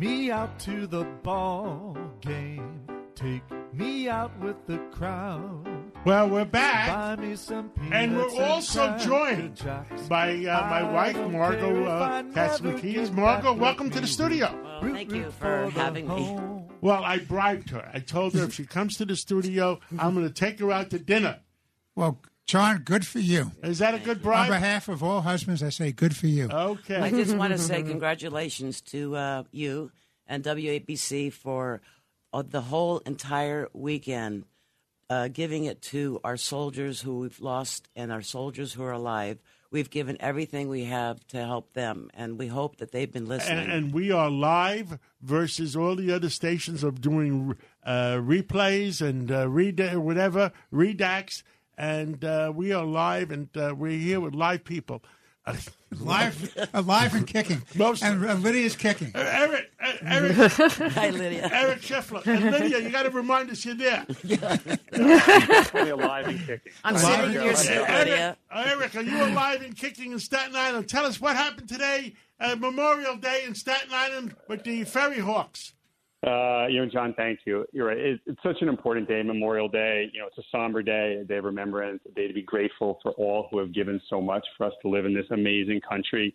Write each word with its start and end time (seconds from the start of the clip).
Me 0.00 0.30
out 0.30 0.58
to 0.58 0.86
the 0.86 1.04
ball 1.22 1.94
game. 2.22 2.80
Take 3.14 3.42
me 3.74 4.08
out 4.08 4.32
with 4.40 4.56
the 4.66 4.78
crowd. 4.90 5.92
Well, 6.06 6.26
we're 6.30 6.46
back. 6.46 7.18
Buy 7.18 7.22
me 7.22 7.36
some 7.36 7.70
And 7.92 8.16
we're 8.16 8.42
also 8.42 8.86
Cracker 8.92 9.04
joined 9.04 9.62
by 10.08 10.36
uh, 10.36 10.66
my 10.70 10.80
I 10.80 10.90
wife, 10.90 11.16
Margo 11.30 11.84
care 11.84 11.86
uh, 11.86 12.08
I 12.08 12.22
never 12.22 12.32
Catsimatidis. 12.32 12.94
get 12.94 13.12
Margo, 13.12 13.52
welcome 13.52 13.90
to 13.90 14.00
the 14.00 14.06
studio. 14.06 14.58
Well, 14.62 14.80
thank 14.94 15.10
root 15.10 15.18
you 15.18 15.30
for 15.32 15.66
the 15.66 15.70
having 15.72 16.08
me. 16.08 16.40
Well, 16.80 17.04
I 17.04 17.18
bribed 17.18 17.68
her. 17.68 17.86
I 17.92 17.98
told 17.98 18.32
her 18.32 18.44
if 18.44 18.54
she 18.54 18.64
comes 18.64 18.96
to 18.96 19.04
the 19.04 19.16
studio, 19.16 19.80
I'm 19.98 20.14
going 20.14 20.26
to 20.26 20.32
take 20.32 20.60
her 20.60 20.72
out 20.72 20.88
to 20.90 20.98
dinner. 20.98 21.40
Well, 21.94 22.22
John, 22.46 22.78
good 22.78 23.06
for 23.06 23.20
you. 23.20 23.52
Is 23.62 23.78
that 23.78 23.94
a 23.94 23.98
good 23.98 24.22
bride? 24.22 24.44
On 24.44 24.48
behalf 24.48 24.88
of 24.88 25.02
all 25.04 25.20
husbands, 25.20 25.62
I 25.62 25.68
say 25.68 25.92
good 25.92 26.16
for 26.16 26.26
you. 26.26 26.48
Okay. 26.50 26.96
I 26.96 27.10
just 27.10 27.36
want 27.36 27.52
to 27.52 27.58
say 27.58 27.82
congratulations 27.82 28.80
to 28.82 29.14
uh, 29.14 29.42
you 29.52 29.92
and 30.26 30.42
WABC 30.42 31.32
for 31.32 31.80
uh, 32.32 32.42
the 32.48 32.60
whole 32.60 32.98
entire 32.98 33.68
weekend, 33.72 34.44
uh, 35.08 35.28
giving 35.28 35.64
it 35.64 35.80
to 35.82 36.20
our 36.24 36.36
soldiers 36.36 37.00
who 37.00 37.20
we've 37.20 37.40
lost 37.40 37.88
and 37.94 38.10
our 38.10 38.22
soldiers 38.22 38.72
who 38.72 38.82
are 38.82 38.92
alive. 38.92 39.38
We've 39.72 39.90
given 39.90 40.16
everything 40.18 40.68
we 40.68 40.84
have 40.86 41.24
to 41.28 41.36
help 41.38 41.74
them, 41.74 42.10
and 42.14 42.36
we 42.36 42.48
hope 42.48 42.78
that 42.78 42.90
they've 42.90 43.10
been 43.10 43.28
listening. 43.28 43.58
and, 43.60 43.72
and 43.72 43.92
we 43.94 44.10
are 44.10 44.28
live 44.28 44.98
versus 45.22 45.76
all 45.76 45.94
the 45.94 46.10
other 46.10 46.28
stations 46.30 46.82
of 46.82 47.00
doing 47.00 47.56
uh, 47.84 48.14
replays 48.16 49.00
and 49.00 49.30
uh, 49.30 49.48
read 49.48 49.78
whatever 49.94 50.50
redax, 50.72 51.44
and 51.80 52.22
uh, 52.26 52.52
we 52.54 52.72
are 52.74 52.84
live, 52.84 53.30
and 53.30 53.48
uh, 53.56 53.74
we're 53.76 53.98
here 53.98 54.20
with 54.20 54.34
live 54.34 54.62
people. 54.64 55.02
Live, 55.98 56.54
alive 56.74 57.14
and 57.16 57.26
kicking. 57.26 57.62
Most- 57.74 58.04
and 58.04 58.24
uh, 58.24 58.34
Lydia's 58.34 58.76
kicking. 58.76 59.10
Eric, 59.16 59.72
uh, 59.82 59.92
Eric, 60.02 60.32
Hi, 60.36 61.10
Lydia. 61.10 61.48
Eric 61.52 61.80
Scheffler, 61.80 62.24
and 62.26 62.52
Lydia, 62.52 62.78
you 62.78 62.90
got 62.90 63.02
to 63.04 63.10
remind 63.10 63.50
us 63.50 63.64
you're 63.64 63.74
there. 63.74 64.04
Fully 64.04 65.90
alive 65.90 66.28
and 66.28 66.38
kicking. 66.38 66.72
I'm 66.84 66.94
Alive 66.94 67.04
sitting 67.04 67.24
and 67.24 67.34
in 67.34 67.42
your 67.42 67.42
kicking. 67.54 67.56
seat, 67.56 67.72
Eric, 67.72 67.98
Lydia. 67.98 68.36
uh, 68.52 68.64
Eric, 68.68 68.94
are 68.96 69.02
you 69.02 69.24
alive 69.24 69.62
and 69.62 69.76
kicking 69.76 70.12
in 70.12 70.20
Staten 70.20 70.54
Island? 70.54 70.88
Tell 70.88 71.04
us 71.06 71.20
what 71.20 71.34
happened 71.34 71.68
today, 71.68 72.12
uh, 72.38 72.54
Memorial 72.56 73.16
Day 73.16 73.42
in 73.44 73.54
Staten 73.56 73.88
Island 73.92 74.36
with 74.46 74.62
the 74.62 74.84
Ferry 74.84 75.18
Hawks. 75.18 75.72
Uh, 76.26 76.66
you 76.66 76.78
know, 76.78 76.86
John, 76.90 77.14
thank 77.16 77.40
you. 77.46 77.64
You're 77.72 77.86
right. 77.86 77.96
It, 77.96 78.20
it's 78.26 78.42
such 78.42 78.60
an 78.60 78.68
important 78.68 79.08
day, 79.08 79.22
Memorial 79.22 79.68
Day. 79.68 80.10
You 80.12 80.20
know, 80.20 80.26
it's 80.26 80.36
a 80.38 80.42
somber 80.52 80.82
day, 80.82 81.18
a 81.22 81.24
day 81.24 81.38
of 81.38 81.44
remembrance, 81.44 82.02
a 82.06 82.12
day 82.12 82.28
to 82.28 82.34
be 82.34 82.42
grateful 82.42 82.98
for 83.02 83.12
all 83.12 83.48
who 83.50 83.58
have 83.58 83.72
given 83.72 84.00
so 84.10 84.20
much 84.20 84.46
for 84.58 84.66
us 84.66 84.72
to 84.82 84.88
live 84.88 85.06
in 85.06 85.14
this 85.14 85.24
amazing 85.30 85.80
country. 85.80 86.34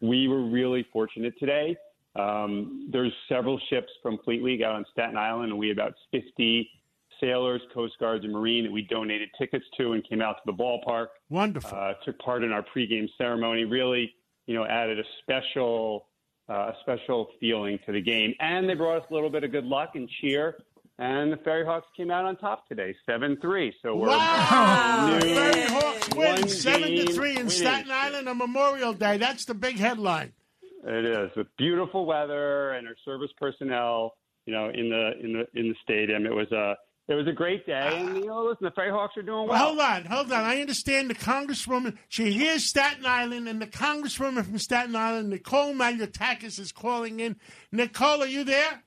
We 0.00 0.28
were 0.28 0.46
really 0.46 0.86
fortunate 0.90 1.34
today. 1.38 1.76
Um, 2.18 2.88
there's 2.90 3.12
several 3.28 3.60
ships 3.68 3.92
from 4.02 4.18
Fleet 4.24 4.42
Week 4.42 4.62
out 4.62 4.74
on 4.74 4.86
Staten 4.92 5.18
Island, 5.18 5.50
and 5.50 5.58
we 5.58 5.68
had 5.68 5.76
about 5.76 5.94
50 6.12 6.70
sailors, 7.20 7.60
Coast 7.74 7.94
Guards, 8.00 8.24
and 8.24 8.32
Marine 8.32 8.64
that 8.64 8.72
we 8.72 8.82
donated 8.82 9.28
tickets 9.38 9.64
to 9.78 9.92
and 9.92 10.06
came 10.08 10.22
out 10.22 10.36
to 10.36 10.42
the 10.46 10.52
ballpark. 10.52 11.08
Wonderful. 11.28 11.76
uh, 11.76 11.92
took 12.04 12.18
part 12.18 12.42
in 12.42 12.52
our 12.52 12.64
pregame 12.74 13.08
ceremony. 13.18 13.64
Really, 13.64 14.14
you 14.46 14.54
know, 14.54 14.64
added 14.64 14.98
a 14.98 15.04
special, 15.22 16.06
uh, 16.48 16.52
a 16.52 16.74
special 16.82 17.28
feeling 17.40 17.78
to 17.86 17.92
the 17.92 18.00
game, 18.00 18.34
and 18.40 18.68
they 18.68 18.74
brought 18.74 19.02
us 19.02 19.04
a 19.10 19.14
little 19.14 19.30
bit 19.30 19.44
of 19.44 19.52
good 19.52 19.64
luck 19.64 19.90
and 19.94 20.08
cheer. 20.20 20.56
And 20.98 21.30
the 21.30 21.36
Ferry 21.38 21.64
Hawks 21.66 21.86
came 21.94 22.10
out 22.10 22.24
on 22.24 22.36
top 22.36 22.66
today, 22.68 22.94
seven 23.04 23.36
three. 23.42 23.72
So 23.82 23.96
we're 23.96 24.08
Wow! 24.08 25.18
new 25.22 25.34
Ferry 25.34 25.62
Hawks 25.64 26.08
win 26.14 26.48
seven 26.48 26.90
to 26.90 27.12
three 27.12 27.30
in 27.30 27.36
winning 27.36 27.50
Staten. 27.50 27.90
Island 27.90 28.28
on 28.28 28.38
Memorial 28.38 28.94
Day. 28.94 29.18
That's 29.18 29.44
the 29.44 29.52
big 29.54 29.76
headline. 29.76 30.32
It 30.84 31.04
is 31.04 31.30
with 31.36 31.48
beautiful 31.58 32.06
weather 32.06 32.70
and 32.70 32.86
our 32.86 32.94
service 33.04 33.30
personnel, 33.38 34.14
you 34.46 34.54
know, 34.54 34.70
in 34.70 34.88
the 34.88 35.10
in 35.22 35.32
the 35.34 35.60
in 35.60 35.68
the 35.68 35.74
stadium. 35.82 36.24
It 36.24 36.32
was 36.34 36.50
a 36.52 36.76
it 37.08 37.14
was 37.14 37.26
a 37.28 37.32
great 37.32 37.64
day, 37.66 37.90
and 37.94 38.16
you 38.16 38.26
know, 38.26 38.44
listen, 38.44 38.64
the 38.64 38.70
Ferry 38.72 38.90
Hawks 38.90 39.16
are 39.16 39.22
doing 39.22 39.48
Well, 39.48 39.48
well. 39.48 39.66
hold 39.68 39.80
on, 39.80 40.04
hold 40.06 40.32
on. 40.32 40.44
I 40.44 40.60
understand 40.60 41.08
the 41.10 41.14
congresswoman. 41.14 41.96
She 42.08 42.32
hears 42.32 42.64
Staten 42.64 43.06
Island, 43.06 43.48
and 43.48 43.60
the 43.62 43.66
congresswoman 43.66 44.44
from 44.44 44.58
Staten 44.58 44.96
Island, 44.96 45.30
Nicole 45.30 45.72
Malliotakis, 45.74 46.58
is 46.58 46.72
calling 46.72 47.20
in. 47.20 47.36
Nicole, 47.72 48.22
are 48.22 48.26
you 48.26 48.44
there? 48.44 48.82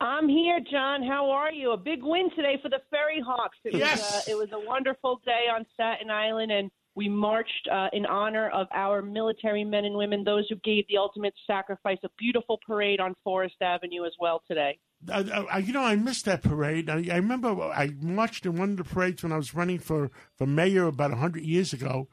I'm 0.00 0.28
here, 0.28 0.58
John. 0.70 1.02
How 1.04 1.30
are 1.30 1.52
you? 1.52 1.70
A 1.72 1.76
big 1.76 2.02
win 2.02 2.28
today 2.34 2.58
for 2.60 2.68
the 2.68 2.80
Ferry 2.90 3.20
Hawks. 3.24 3.56
It 3.64 3.74
Yes. 3.74 4.00
was, 4.00 4.28
uh, 4.28 4.30
it 4.32 4.34
was 4.36 4.48
a 4.52 4.58
wonderful 4.66 5.20
day 5.24 5.46
on 5.54 5.64
Staten 5.74 6.10
Island, 6.10 6.50
and 6.50 6.70
we 6.94 7.08
marched 7.08 7.68
uh, 7.72 7.88
in 7.92 8.04
honor 8.06 8.48
of 8.50 8.66
our 8.74 9.00
military 9.02 9.64
men 9.64 9.84
and 9.84 9.96
women, 9.96 10.24
those 10.24 10.46
who 10.48 10.56
gave 10.56 10.86
the 10.88 10.98
ultimate 10.98 11.34
sacrifice. 11.46 11.98
A 12.04 12.08
beautiful 12.18 12.58
parade 12.66 13.00
on 13.00 13.14
Forest 13.24 13.56
Avenue 13.60 14.04
as 14.04 14.12
well 14.20 14.42
today. 14.46 14.78
Uh, 15.08 15.44
uh, 15.52 15.58
you 15.58 15.72
know, 15.72 15.82
I 15.82 15.96
missed 15.96 16.26
that 16.26 16.42
parade. 16.42 16.90
I, 16.90 17.06
I 17.10 17.16
remember 17.16 17.48
I 17.48 17.90
marched 18.00 18.46
in 18.46 18.56
one 18.56 18.70
of 18.72 18.76
the 18.76 18.84
parades 18.84 19.22
when 19.22 19.32
I 19.32 19.36
was 19.36 19.54
running 19.54 19.78
for, 19.78 20.10
for 20.36 20.46
mayor 20.46 20.86
about 20.86 21.10
100 21.10 21.42
years 21.42 21.72
ago, 21.72 22.08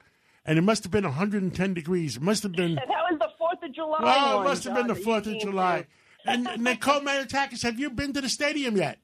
and 0.46 0.58
it 0.58 0.62
must 0.62 0.84
have 0.84 0.92
been 0.92 1.04
110 1.04 1.74
degrees. 1.74 2.18
It 2.18 2.22
must 2.22 2.44
have 2.44 2.54
been. 2.54 2.76
That 2.88 2.88
was 2.88 3.20
the 3.20 3.30
Fourth 3.38 3.62
of 3.64 3.74
July. 3.74 3.98
Oh, 4.02 4.42
it 4.42 4.44
must 4.46 4.64
have 4.64 4.76
been 4.76 4.88
the 4.88 4.94
4th 4.94 5.34
of 5.34 5.40
July. 5.40 5.88
And 6.26 6.48
Nicole 6.58 7.02
Malliotakis, 7.02 7.64
have 7.64 7.80
you 7.80 7.90
been 7.90 8.14
to 8.14 8.22
the 8.22 8.30
stadium 8.30 8.78
yet? 8.78 9.00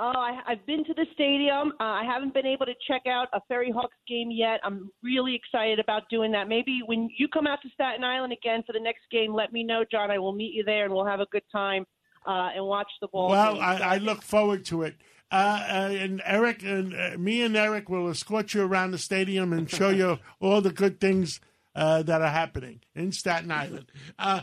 Oh, 0.00 0.12
I, 0.14 0.40
I've 0.46 0.64
been 0.64 0.84
to 0.84 0.94
the 0.94 1.06
stadium. 1.12 1.72
Uh, 1.80 1.84
I 1.84 2.04
haven't 2.04 2.32
been 2.32 2.46
able 2.46 2.66
to 2.66 2.74
check 2.86 3.02
out 3.08 3.26
a 3.32 3.40
Ferry 3.48 3.72
Hawks 3.72 3.96
game 4.06 4.30
yet. 4.30 4.60
I'm 4.62 4.90
really 5.02 5.34
excited 5.34 5.80
about 5.80 6.08
doing 6.08 6.30
that. 6.32 6.48
Maybe 6.48 6.80
when 6.86 7.10
you 7.18 7.26
come 7.26 7.48
out 7.48 7.60
to 7.62 7.68
Staten 7.70 8.04
Island 8.04 8.32
again 8.32 8.62
for 8.64 8.72
the 8.72 8.80
next 8.80 9.02
game, 9.10 9.34
let 9.34 9.52
me 9.52 9.64
know, 9.64 9.84
John. 9.90 10.12
I 10.12 10.18
will 10.18 10.32
meet 10.32 10.54
you 10.54 10.62
there, 10.62 10.84
and 10.84 10.94
we'll 10.94 11.04
have 11.04 11.18
a 11.18 11.26
good 11.32 11.42
time 11.50 11.84
uh, 12.26 12.50
and 12.54 12.64
watch 12.64 12.90
the 13.00 13.08
ball. 13.08 13.30
Well. 13.30 13.60
I, 13.60 13.76
I 13.76 13.96
look 13.98 14.22
forward 14.22 14.64
to 14.66 14.82
it. 14.82 14.94
Uh, 15.30 15.34
uh, 15.34 15.92
and 15.92 16.22
Eric 16.24 16.62
and 16.62 16.94
uh, 16.94 17.18
me 17.18 17.42
and 17.42 17.56
Eric 17.56 17.88
will 17.90 18.08
escort 18.08 18.54
you 18.54 18.62
around 18.62 18.92
the 18.92 18.98
stadium 18.98 19.52
and 19.52 19.68
show 19.68 19.90
you 19.90 20.18
all 20.40 20.60
the 20.60 20.72
good 20.72 21.00
things 21.00 21.40
uh, 21.74 22.02
that 22.02 22.22
are 22.22 22.30
happening 22.30 22.80
in 22.94 23.12
Staten 23.12 23.50
Island. 23.50 23.92
Uh, 24.18 24.40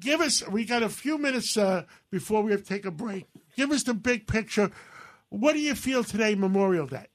give 0.00 0.20
us, 0.20 0.46
we 0.48 0.64
got 0.64 0.82
a 0.82 0.88
few 0.88 1.18
minutes 1.18 1.56
uh, 1.56 1.84
before 2.10 2.42
we 2.42 2.50
have 2.50 2.62
to 2.62 2.66
take 2.66 2.84
a 2.84 2.90
break. 2.90 3.26
Give 3.56 3.70
us 3.70 3.84
the 3.84 3.94
big 3.94 4.26
picture. 4.26 4.70
What 5.34 5.54
do 5.54 5.58
you 5.60 5.74
feel 5.74 6.04
today, 6.04 6.36
Memorial 6.36 6.86
Day? 6.86 7.06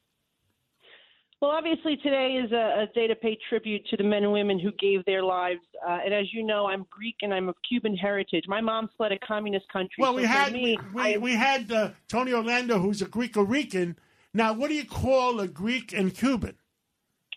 Well, 1.41 1.51
obviously, 1.51 1.95
today 1.95 2.37
is 2.43 2.51
a, 2.51 2.83
a 2.83 2.87
day 2.93 3.07
to 3.07 3.15
pay 3.15 3.37
tribute 3.47 3.85
to 3.91 3.95
the 3.95 4.03
men 4.03 4.23
and 4.23 4.33
women 4.33 4.59
who 4.59 4.71
gave 4.73 5.05
their 5.05 5.23
lives. 5.23 5.61
Uh, 5.87 5.99
and 6.03 6.13
as 6.13 6.25
you 6.33 6.43
know, 6.45 6.65
I'm 6.67 6.85
Greek 6.89 7.15
and 7.21 7.33
I'm 7.33 7.47
of 7.47 7.55
Cuban 7.67 7.95
heritage. 7.95 8.43
My 8.49 8.59
mom 8.59 8.89
fled 8.97 9.13
a 9.13 9.19
communist 9.19 9.65
country. 9.71 9.95
Well, 10.01 10.11
so 10.11 10.17
we 10.17 10.25
had 10.25 10.51
me, 10.51 10.77
we, 10.93 11.15
I- 11.15 11.17
we 11.17 11.31
had 11.31 11.71
uh, 11.71 11.91
Tony 12.09 12.33
Orlando, 12.33 12.77
who's 12.79 13.01
a 13.01 13.05
Greco 13.05 13.41
Rican. 13.41 13.97
Now, 14.33 14.51
what 14.51 14.67
do 14.67 14.73
you 14.75 14.83
call 14.85 15.39
a 15.39 15.47
Greek 15.47 15.93
and 15.93 16.13
Cuban? 16.13 16.55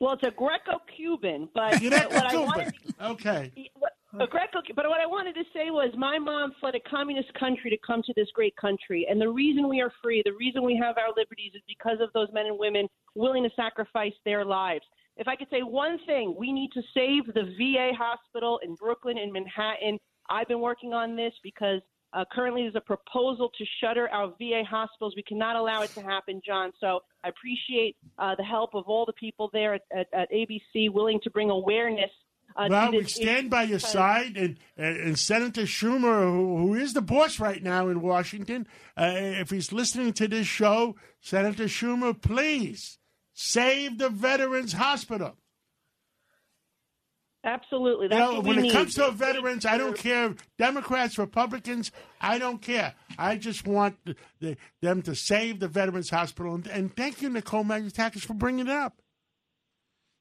well, 0.01 0.15
it's 0.15 0.25
a 0.25 0.33
Greco-Cuban, 0.33 1.49
but 1.55 1.81
but 1.91 2.13
what 2.13 2.27
I 2.27 2.37
wanted 2.39 2.75
Okay. 3.01 3.53
what, 3.79 3.92
Greco, 4.13 4.61
but 4.77 4.89
what 4.89 5.01
I 5.01 5.07
wanted 5.07 5.35
to 5.37 5.45
say 5.55 5.71
was 5.71 5.91
my 5.97 6.19
mom 6.19 6.53
fled 6.61 6.75
a 6.75 6.81
communist 6.81 7.33
country 7.35 7.71
to 7.71 7.79
come 7.87 8.03
to 8.03 8.13
this 8.15 8.29
great 8.35 8.55
country. 8.57 9.07
And 9.09 9.21
the 9.21 9.29
reason 9.29 9.69
we 9.69 9.81
are 9.81 9.93
free, 10.03 10.23
the 10.25 10.35
reason 10.39 10.63
we 10.63 10.77
have 10.77 10.99
our 10.99 11.09
liberties 11.17 11.53
is 11.55 11.63
because 11.67 11.99
of 12.01 12.13
those 12.13 12.29
men 12.33 12.47
and 12.47 12.59
women 12.59 12.89
willing 13.15 13.43
to 13.43 13.51
sacrifice 13.57 14.13
their 14.25 14.45
lives. 14.45 14.85
If 15.17 15.29
I 15.29 15.37
could 15.37 15.49
say 15.51 15.63
one 15.63 15.99
thing, 16.07 16.35
we 16.39 16.53
need 16.53 16.73
to 16.73 16.83
save 16.95 17.27
the 17.33 17.55
VA 17.57 17.93
hospital 17.97 18.61
in 18.63 18.75
Brooklyn 18.75 19.17
and 19.19 19.33
Manhattan. 19.33 19.99
I've 20.29 20.49
been 20.49 20.61
working 20.61 20.93
on 20.93 21.17
this 21.17 21.33
because 21.43 21.81
uh, 22.13 22.25
currently 22.31 22.63
there's 22.63 22.77
a 22.77 22.81
proposal 22.81 23.51
to 23.57 23.65
shutter 23.81 24.09
our 24.11 24.29
VA 24.39 24.63
hospitals. 24.69 25.15
We 25.17 25.23
cannot 25.23 25.57
allow 25.57 25.83
it 25.83 25.91
to 25.95 26.03
happen, 26.03 26.43
John. 26.45 26.73
So 26.81 27.01
I 27.25 27.29
appreciate 27.29 27.97
uh, 28.19 28.35
the 28.35 28.45
help 28.45 28.75
of 28.75 28.85
all 28.87 29.07
the 29.07 29.15
people 29.15 29.49
there 29.53 29.75
at, 29.75 29.83
at, 29.97 30.07
at 30.13 30.31
ABC 30.31 30.93
willing 30.93 31.21
to 31.23 31.31
bring 31.31 31.49
awareness 31.51 32.11
Uh, 32.57 32.67
Well, 32.69 32.93
we 32.93 33.05
stand 33.05 33.51
by 33.51 33.65
your 33.65 33.79
side, 33.79 34.37
and, 34.37 34.59
and 34.77 35.19
Senator 35.19 35.63
Schumer, 35.63 36.25
who, 36.25 36.57
who 36.59 36.75
is 36.75 36.95
the 36.95 37.03
boss 37.03 37.41
right 37.41 37.63
now 37.63 37.89
in 37.89 38.01
Washington, 38.01 38.67
uh, 38.97 39.13
if 39.15 39.51
he's 39.51 39.73
listening 39.73 40.13
to 40.15 40.29
this 40.29 40.47
show, 40.47 40.97
Senator 41.21 41.65
Schumer, 41.65 42.21
please 42.21 42.99
save 43.33 43.99
the 43.99 44.09
Veterans 44.09 44.75
Hospital. 44.75 45.37
Absolutely. 47.45 48.05
You 48.05 48.17
know, 48.17 48.41
when 48.41 48.59
it 48.59 48.63
need. 48.63 48.73
comes 48.73 48.95
to 48.95 49.11
veterans, 49.11 49.67
I 49.67 49.77
don't 49.77 49.99
care 49.99 50.35
Democrats, 50.59 51.19
Republicans. 51.19 51.91
I 52.21 52.39
don't 52.39 52.63
care. 52.63 52.95
I 53.19 53.37
just 53.37 53.67
want 53.67 53.97
the, 54.05 54.15
the, 54.39 54.57
them 54.81 55.03
to 55.03 55.17
save 55.17 55.59
the 55.59 55.67
Veterans 55.67 56.11
Hospital. 56.11 56.55
And, 56.55 56.69
and 56.69 56.97
thank 56.97 57.21
you, 57.21 57.29
Nicole 57.29 57.65
Malliotakis, 57.65 58.25
for 58.25 58.35
bringing 58.35 58.69
it 58.69 58.73
up. 58.73 59.02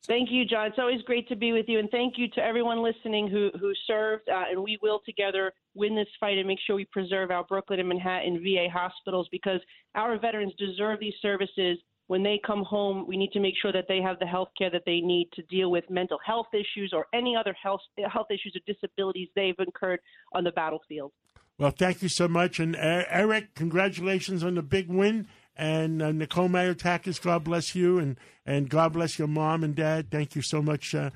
Thank 0.07 0.29
you, 0.31 0.45
John. 0.45 0.67
It's 0.67 0.79
always 0.79 1.01
great 1.03 1.27
to 1.29 1.35
be 1.35 1.51
with 1.51 1.67
you, 1.67 1.77
and 1.77 1.89
thank 1.91 2.17
you 2.17 2.27
to 2.29 2.43
everyone 2.43 2.81
listening 2.81 3.27
who 3.27 3.51
who 3.59 3.71
served. 3.85 4.27
Uh, 4.29 4.45
and 4.49 4.63
we 4.63 4.79
will 4.81 5.01
together 5.05 5.53
win 5.75 5.95
this 5.95 6.07
fight 6.19 6.39
and 6.39 6.47
make 6.47 6.57
sure 6.65 6.75
we 6.75 6.85
preserve 6.85 7.29
our 7.29 7.43
Brooklyn 7.43 7.79
and 7.79 7.87
Manhattan 7.87 8.41
VA 8.41 8.67
hospitals 8.71 9.27
because 9.31 9.59
our 9.93 10.17
veterans 10.17 10.53
deserve 10.57 10.99
these 10.99 11.13
services. 11.21 11.77
When 12.07 12.23
they 12.23 12.41
come 12.45 12.63
home, 12.63 13.05
we 13.07 13.15
need 13.15 13.31
to 13.31 13.39
make 13.39 13.53
sure 13.61 13.71
that 13.71 13.85
they 13.87 14.01
have 14.01 14.19
the 14.19 14.25
health 14.25 14.49
care 14.57 14.69
that 14.71 14.83
they 14.85 14.99
need 14.99 15.29
to 15.33 15.43
deal 15.43 15.71
with 15.71 15.89
mental 15.89 16.17
health 16.25 16.47
issues 16.51 16.91
or 16.93 17.05
any 17.13 17.35
other 17.35 17.55
health 17.61 17.81
health 18.11 18.27
issues 18.31 18.55
or 18.55 18.73
disabilities 18.73 19.29
they've 19.35 19.55
incurred 19.59 19.99
on 20.33 20.43
the 20.43 20.51
battlefield. 20.51 21.11
Well, 21.59 21.71
thank 21.71 22.01
you 22.01 22.09
so 22.09 22.27
much. 22.27 22.59
And 22.59 22.75
uh, 22.75 23.03
Eric, 23.07 23.53
congratulations 23.53 24.43
on 24.43 24.55
the 24.55 24.63
big 24.63 24.89
win. 24.89 25.27
And 25.61 26.01
uh, 26.01 26.11
Nicole 26.11 26.49
Malliotakis, 26.49 27.21
God 27.21 27.43
bless 27.43 27.75
you. 27.75 27.99
And, 27.99 28.17
and 28.47 28.67
God 28.67 28.93
bless 28.93 29.19
your 29.19 29.27
mom 29.27 29.63
and 29.63 29.75
dad. 29.75 30.09
Thank 30.09 30.35
you 30.35 30.41
so 30.41 30.59
much 30.61 30.95
uh, 30.95 31.11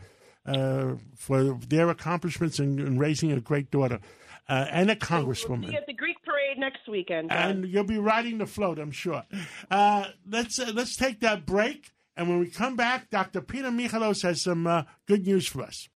uh, 0.45 0.95
for 1.15 1.57
their 1.67 1.89
accomplishments 1.89 2.59
in, 2.59 2.77
in 2.79 2.99
raising 2.99 3.31
a 3.31 3.41
great 3.41 3.71
daughter 3.71 3.99
uh, 4.47 4.67
and 4.69 4.91
a 4.91 4.93
We'll 4.93 4.97
congresswoman. 4.99 5.73
at 5.73 5.87
the 5.87 5.93
Greek 5.93 6.17
parade 6.23 6.59
next 6.59 6.87
weekend. 6.87 7.31
And 7.31 7.65
you'll 7.65 7.83
be 7.85 7.97
riding 7.97 8.37
the 8.37 8.45
float, 8.45 8.77
I'm 8.77 8.91
sure. 8.91 9.23
Uh, 9.71 10.05
let's 10.29 10.59
uh, 10.59 10.71
let's 10.75 10.95
take 10.95 11.21
that 11.21 11.47
break, 11.47 11.91
and 12.15 12.29
when 12.29 12.39
we 12.39 12.49
come 12.51 12.75
back, 12.75 13.09
Dr. 13.09 13.41
Peter 13.41 13.69
Michalos 13.69 14.21
has 14.21 14.43
some 14.43 14.67
uh, 14.67 14.83
good 15.07 15.25
news 15.25 15.47
for 15.47 15.63
us. 15.63 15.89